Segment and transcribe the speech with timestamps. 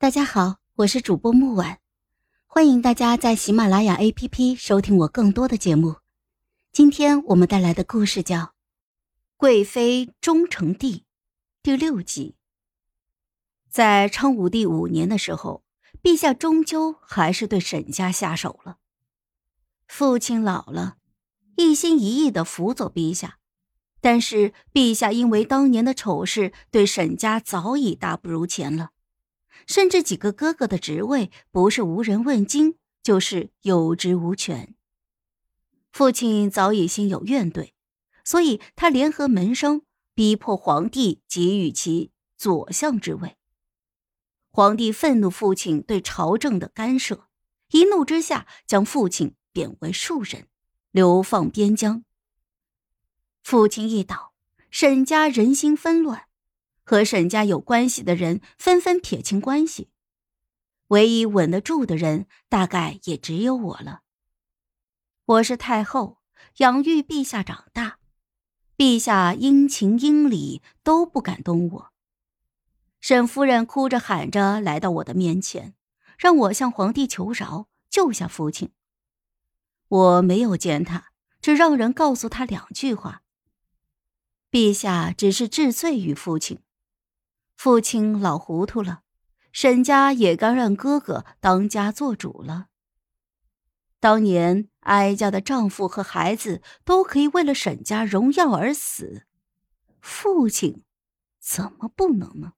[0.00, 1.78] 大家好，我是主播木婉，
[2.46, 5.96] 欢迎大家在喜马拉雅 APP 收听我更多的节目。
[6.72, 8.38] 今天我们带来的故事叫
[9.36, 11.00] 《贵妃终成帝》
[11.62, 12.34] 第六集。
[13.68, 15.64] 在昌武帝五年的时候，
[16.02, 18.78] 陛下终究还是对沈家下手了。
[19.86, 20.96] 父亲老了，
[21.56, 23.36] 一心一意的辅佐陛下，
[24.00, 28.92] 但是陛下因为当年的丑事，对沈家早已大不如前了。
[29.66, 34.74] 甚至几个哥哥的职位，不是无人问津，就是有职无权。
[35.92, 37.72] 父亲早已心有怨怼，
[38.24, 39.82] 所以他联合门生，
[40.14, 43.36] 逼迫皇帝给予其左相之位。
[44.50, 47.28] 皇帝愤怒父亲对朝政的干涉，
[47.70, 50.48] 一怒之下将父亲贬为庶人，
[50.90, 52.04] 流放边疆。
[53.42, 54.32] 父亲一倒，
[54.70, 56.29] 沈家人心纷乱。
[56.90, 59.90] 和沈家有关系的人纷纷撇清关系，
[60.88, 64.00] 唯一稳得住的人，大概也只有我了。
[65.24, 66.18] 我是太后，
[66.56, 68.00] 养育陛下长大，
[68.76, 71.92] 陛下殷勤殷礼都不敢动我。
[73.00, 75.74] 沈夫人哭着喊着来到我的面前，
[76.18, 78.72] 让我向皇帝求饶，救下父亲。
[79.86, 83.22] 我没有见他，只让人告诉他两句话：
[84.50, 86.58] 陛下只是治罪于父亲。
[87.62, 89.02] 父亲老糊涂了，
[89.52, 92.68] 沈家也该让哥哥当家做主了。
[93.98, 99.26] 当年哀家的丈夫和孩子都可以为了沈家荣耀而死，
[100.00, 100.84] 父亲
[101.38, 102.54] 怎么不能呢？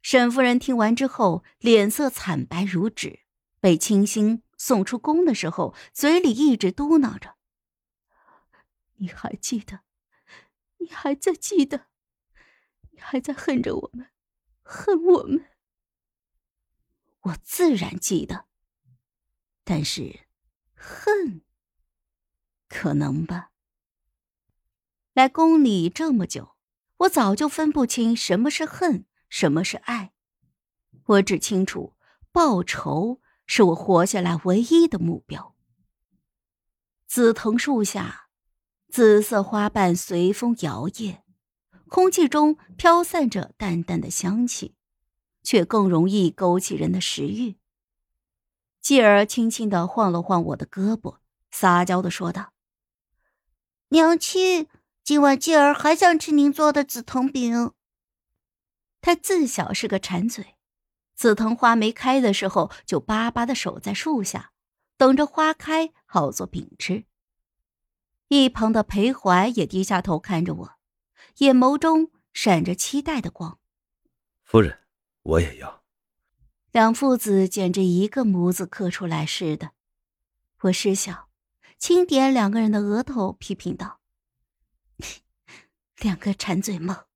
[0.00, 3.24] 沈夫人听完之后，脸色惨白如纸。
[3.58, 7.34] 被清心送出宫的时候，嘴里一直嘟囔着
[8.98, 9.80] ：“你还记得？
[10.78, 11.86] 你还在记得？”
[12.98, 14.08] 还在恨着我们，
[14.62, 15.44] 恨我们。
[17.20, 18.46] 我自然记得，
[19.64, 20.26] 但是
[20.74, 21.42] 恨，
[22.68, 23.50] 可能吧。
[25.14, 26.56] 来宫里这么久，
[26.98, 30.12] 我早就分不清什么是恨，什么是爱。
[31.06, 31.94] 我只清楚，
[32.30, 35.54] 报仇是我活下来唯一的目标。
[37.06, 38.28] 紫藤树下，
[38.88, 41.23] 紫色花瓣随风摇曳。
[41.94, 44.74] 空气中飘散着淡淡的香气，
[45.44, 47.54] 却更容易勾起人的食欲。
[48.80, 51.18] 继儿轻轻的晃了晃我的胳膊，
[51.52, 52.52] 撒娇的说道
[53.90, 54.66] ：“娘亲，
[55.04, 57.70] 今晚继儿还想吃您做的紫藤饼。”
[59.00, 60.56] 他自小是个馋嘴，
[61.14, 64.50] 紫藤花没开的时候，就巴巴的守在树下，
[64.96, 67.04] 等着花开好做饼吃。
[68.26, 70.74] 一旁的裴怀也低下头看着我。
[71.38, 73.58] 眼眸中闪着期待的光。
[74.42, 74.78] 夫人，
[75.22, 75.82] 我也要。
[76.70, 79.72] 两父子简直一个模子刻出来似的。
[80.60, 81.28] 我失笑，
[81.78, 84.00] 轻点两个人的额头，批评道
[85.98, 87.06] ：“两个馋嘴猫。”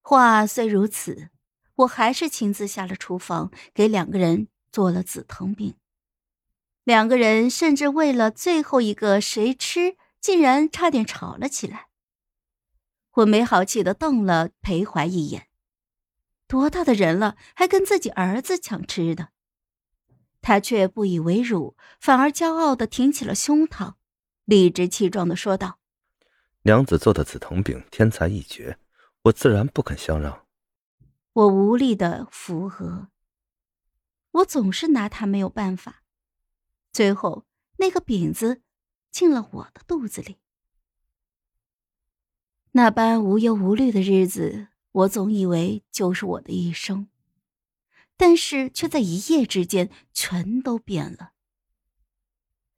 [0.00, 1.30] 话虽如此，
[1.76, 5.76] 我还是亲自下了厨房，给两个人做了紫藤饼。
[6.84, 11.88] 两个人甚至为了最后一个谁吃，竟然差点吵了起来。
[13.16, 15.48] 我没好气的瞪了裴怀一眼，
[16.46, 19.28] 多大的人了，还跟自己儿子抢吃的？
[20.40, 23.94] 他却不以为辱，反而骄傲的挺起了胸膛，
[24.44, 25.78] 理直气壮的说道
[26.64, 28.78] ：“娘子做的紫藤饼天才一绝，
[29.22, 30.46] 我自然不肯相让。”
[31.34, 33.08] 我无力的扶额。
[34.32, 36.02] 我总是拿他没有办法，
[36.92, 37.44] 最后
[37.76, 38.62] 那个饼子
[39.10, 40.38] 进了我的肚子里。
[42.74, 47.08] 那般无忧无虑的日子，我总以为就是我的一生，
[48.16, 51.32] 但是却在一夜之间全都变了。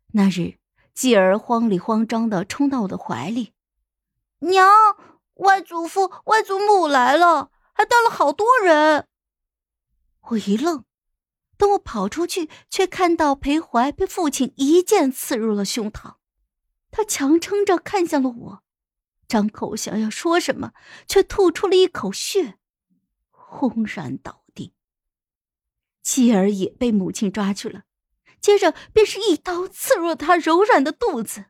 [0.08, 0.58] 那日，
[0.94, 3.52] 继儿慌里慌张的冲到我的怀里
[4.40, 4.68] ：“娘，
[5.34, 9.06] 外祖父、外祖母来了，还带了好多人。”
[10.30, 10.84] 我一愣，
[11.56, 16.14] 等我跑出去，却看到裴怀被父亲一剑刺入了胸膛，
[16.90, 18.63] 他强撑着看向了我。
[19.26, 20.72] 张口想要说什么，
[21.06, 22.58] 却吐出了一口血，
[23.30, 24.74] 轰然倒地。
[26.02, 27.84] 妻儿也被母亲抓去了，
[28.40, 31.46] 接着便是一刀刺入了他柔软的肚子。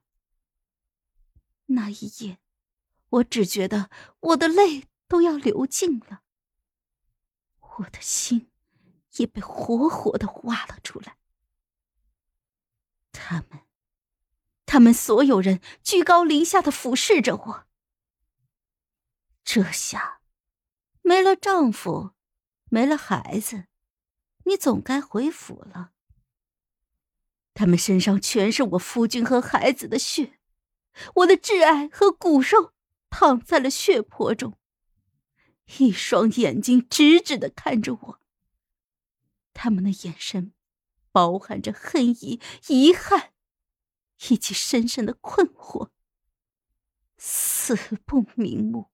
[1.67, 2.39] 那一夜，
[3.11, 3.91] 我只觉得
[4.21, 6.23] 我的泪都要流尽了，
[7.79, 8.51] 我的心
[9.17, 11.17] 也被活活的挖了出来。
[13.11, 13.64] 他们。
[14.75, 17.67] 他们所有人居高临下的俯视着我。
[19.45, 20.19] 这下，
[21.01, 22.11] 没了丈夫，
[22.71, 23.67] 没了孩子，
[24.47, 25.93] 你总该回府了。
[27.55, 30.41] 他们身上全是我夫君和孩子的血，
[31.15, 32.73] 我的挚爱和骨肉
[33.11, 34.59] 躺在了血泊中，
[35.79, 38.21] 一双眼睛直直的看着我。
[39.53, 40.53] 他们的眼神，
[41.13, 43.34] 包含着恨意、遗憾，
[44.29, 45.91] 以及深深的困惑，
[47.17, 48.91] 死不瞑目。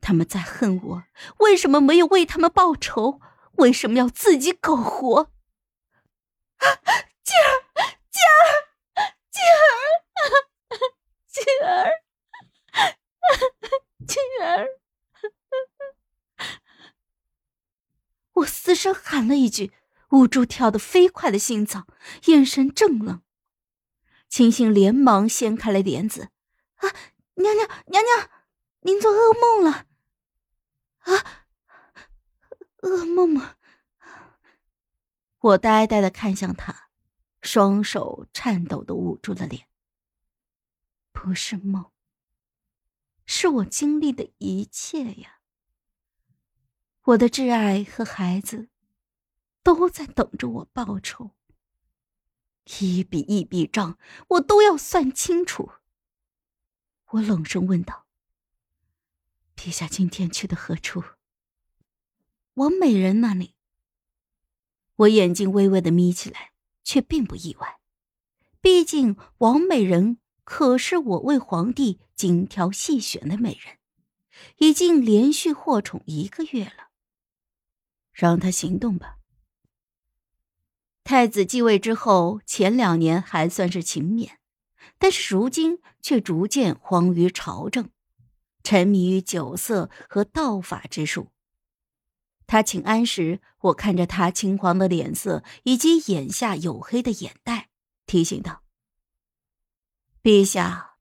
[0.00, 1.04] 他们在恨我，
[1.38, 3.20] 为什么没有为他们报仇？
[3.54, 5.30] 为什么要自己苟活？
[7.22, 7.62] 静儿，
[8.10, 8.42] 静儿，
[9.30, 9.66] 静儿，
[11.26, 11.92] 静儿，
[14.06, 14.68] 静儿！
[18.32, 19.72] 我嘶声喊了一句，
[20.10, 21.86] 捂住跳得飞快的心脏，
[22.26, 23.22] 眼神怔愣。
[24.34, 26.30] 秦星连忙掀开了帘子
[26.82, 26.90] ：“啊，
[27.34, 28.30] 娘娘，娘娘，
[28.80, 29.86] 您做噩梦了。”
[31.06, 31.46] 啊！
[32.78, 33.54] 噩梦吗？
[35.38, 36.88] 我呆呆的看向他，
[37.42, 39.68] 双手颤抖的捂住了脸。
[41.12, 41.92] 不是梦，
[43.24, 45.38] 是我经历的一切呀。
[47.02, 48.68] 我的挚爱和孩子，
[49.62, 51.36] 都在等着我报仇。
[52.80, 55.72] 一笔一笔账，我都要算清楚。
[57.10, 58.06] 我冷声问道。
[59.54, 61.02] 陛下今天去的何处？
[62.54, 63.54] 王美人那里。
[64.96, 66.52] 我眼睛微微的眯起来，
[66.82, 67.80] 却并不意外。
[68.60, 73.78] 毕竟王美人可是我为皇帝精挑细选的美人，
[74.58, 76.90] 已经连续获宠一个月了。
[78.12, 79.18] 让他行动吧。
[81.04, 84.30] 太子继位之后，前两年还算是勤勉，
[84.98, 87.90] 但是如今却逐渐荒于朝政。
[88.62, 91.28] 沉迷于酒色和道法之术。
[92.46, 97.68] 他请安时，我看着他青黄的脸色以及眼下黝黑的眼袋，
[98.06, 98.62] 提醒道
[100.24, 100.96] ：“陛下，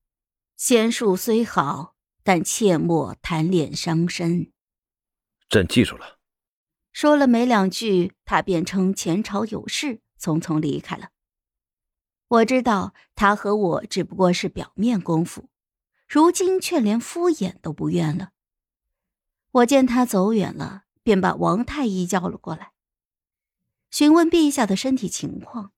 [0.58, 4.52] 仙术虽好，但切莫贪恋伤身。”
[5.48, 6.20] 朕记住了。
[6.94, 11.10] 说了没两句，他便称前朝有事，匆匆离开了。
[12.30, 15.50] 我知道他和我只不过是表面功夫。
[16.08, 18.30] 如今却连敷衍都不愿了。
[19.50, 22.74] 我见他走远了，便把王太医叫了过来，
[23.90, 25.72] 询问陛下的身体情况。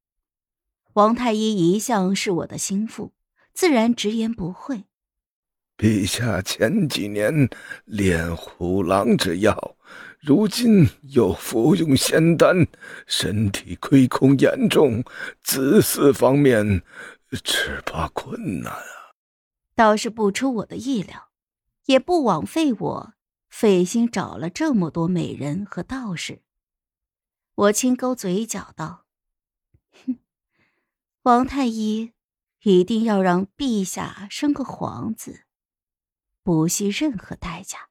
[0.93, 3.13] 王太医一向是我的心腹，
[3.53, 4.85] 自然直言不讳。
[5.77, 7.49] 陛下前几年
[7.85, 9.77] 炼虎狼之药，
[10.25, 12.67] 如今又服用仙丹，
[13.05, 15.03] 身体亏空严重，
[15.43, 16.81] 子嗣方面
[17.43, 19.13] 只怕困难啊。
[19.75, 21.29] 倒是不出我的意料，
[21.85, 23.13] 也不枉费我
[23.49, 26.41] 费心找了这么多美人和道士。
[27.53, 29.05] 我轻勾嘴角道
[30.07, 30.17] ：“哼，
[31.21, 32.13] 王太医
[32.63, 35.41] 一定要让陛下生个皇子，
[36.41, 37.89] 不惜任何代价，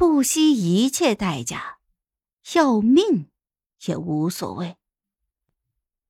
[0.00, 1.76] 不惜一切代价，
[2.54, 3.28] 要命
[3.84, 4.78] 也无所谓。”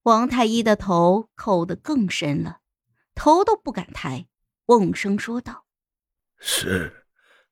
[0.04, 2.60] 王太医的头扣得更深了。
[3.16, 4.28] 头都不敢抬，
[4.66, 5.64] 瓮声说道
[6.38, 7.04] ：“是，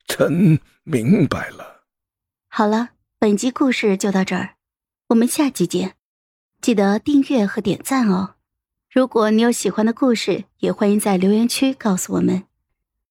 [0.06, 1.86] 臣明白了。”
[2.46, 4.58] 好了，本集故事就到这儿，
[5.08, 5.96] 我们下集见，
[6.60, 8.36] 记得订阅和点赞哦。
[8.88, 12.47] 如果你有喜欢的故事，也欢迎在留言区告诉我们。